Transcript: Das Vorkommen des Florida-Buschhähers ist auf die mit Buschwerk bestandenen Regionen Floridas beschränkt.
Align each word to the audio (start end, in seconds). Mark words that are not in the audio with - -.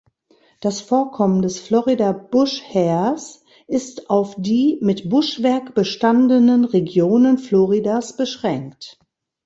Das 0.61 0.81
Vorkommen 0.81 1.43
des 1.43 1.59
Florida-Buschhähers 1.59 3.43
ist 3.67 4.09
auf 4.09 4.33
die 4.35 4.79
mit 4.81 5.11
Buschwerk 5.11 5.75
bestandenen 5.75 6.65
Regionen 6.65 7.37
Floridas 7.37 8.17
beschränkt. 8.17 8.97